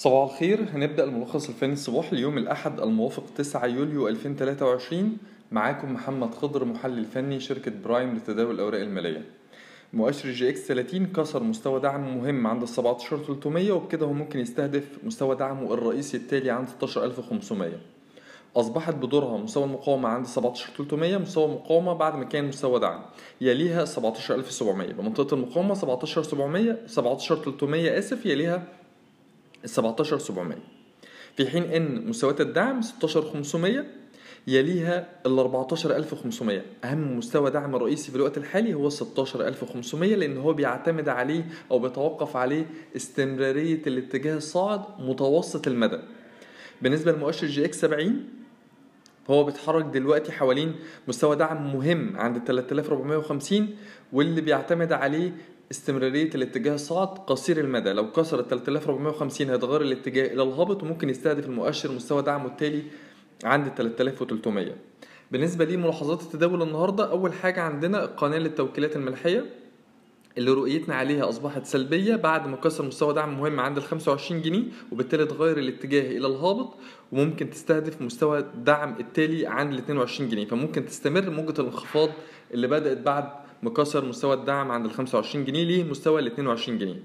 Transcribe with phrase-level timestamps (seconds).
[0.00, 0.66] صباح الخير.
[0.74, 5.16] هنبدأ الملخص الفني الصباحي اليوم الأحد الموافق 9 يوليو 2023
[5.52, 9.24] معاكم محمد خضر محلل فني شركة برايم لتداول الأوراق المالية.
[9.92, 15.36] مؤشر EGX 30 كسر مستوى دعم مهم عند ال 17300 وبكده هو ممكن يستهدف مستوى
[15.36, 17.72] دعمه الرئيسي التالي عند 16500
[18.56, 23.02] أصبحت بدورها مستوى المقاومة عند 17300 مستوى المقاومة بعد ما كان مستوى دعم
[23.40, 28.80] يليها 17700 بمنطقة المقاومة 17700 17300 آسف يليها
[29.64, 30.58] ال 17700
[31.36, 33.84] في حين إن مستويات الدعم 16500
[34.46, 41.08] يليها ال 14500 أهم مستوى دعم رئيسي في الوقت الحالي هو 16500 لأن هو بيعتمد
[41.08, 45.98] عليه أو بيتوقف عليه استمرارية الاتجاه الصاعد متوسط المدى.
[46.82, 48.28] بالنسبة لمؤشر جي إكس 70
[49.30, 50.74] هو بيتحرك دلوقتي حوالين
[51.08, 53.68] مستوى دعم مهم عند 3450
[54.12, 55.32] واللي بيعتمد عليه
[55.70, 57.92] استمرارية الاتجاه الصاعد قصير المدى.
[57.92, 62.82] لو كسر ال 3450 هيتغير الاتجاه إلى الهابط وممكن يستهدف المؤشر مستوى دعمه التالي
[63.44, 64.72] عند 3300
[65.30, 69.44] بالنسبة لي ملاحظات التداول النهاردة أول حاجة عندنا قناة للتوكيلات الملحية
[70.38, 74.62] اللي رؤيتنا عليها أصبحت سلبية بعد ما كسر مستوى دعم مهم عند ال 25 جنيه
[74.92, 76.74] وبالتالي تغير الاتجاه إلى الهابط
[77.12, 80.46] وممكن تستهدف مستوى الدعم التالي عند ال 22 جنيه.
[80.46, 82.08] فممكن تستمر موجة الانخفاض
[82.54, 83.30] اللي بدأت بعد
[83.62, 87.02] مكسر مستوى الدعم عند ال 25 جنيه لمستوى ال 22 جنيه.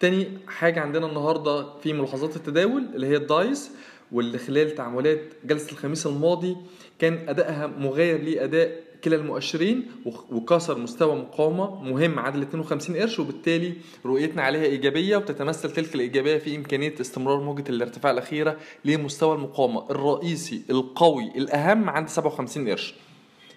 [0.00, 3.70] تاني حاجة عندنا النهاردة في ملاحظات التداول اللي هي الدايس
[4.12, 6.56] واللي خلال تعاملات جلسة الخميس الماضي
[6.98, 9.90] كان أدائها مغاير لأداء كلا المؤشرين
[10.30, 13.74] وكسر مستوى مقاومة مهم عند 52 قرش وبالتالي
[14.06, 19.90] رؤيتنا عليها إيجابية وتتمثل تلك الإيجابية في إمكانية استمرار موجة الارتفاع الأخيرة لمستوى المقاومة.
[19.90, 22.94] الرئيسي القوي الأهم عند 57 قرش.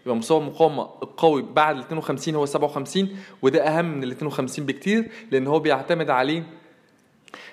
[0.05, 3.09] يبقى مستوى المقاومه القوي بعد ال 52 هو 57
[3.41, 6.43] وده أهم من ال 52 بكتير لأن هو بيعتمد عليه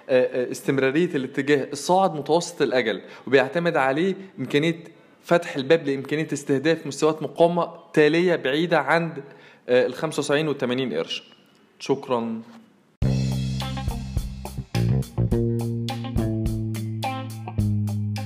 [0.08, 4.84] استمرارية الاتجاه الصاعد متوسط الأجل وبيعتمد عليه إمكانية
[5.24, 9.22] فتح الباب لإمكانية استهداف مستويات مقاومة تالية بعيدة عند
[9.68, 11.22] ال 75 و 80 قرش.
[11.78, 12.42] شكرا.